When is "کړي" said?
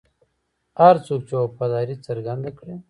2.57-2.75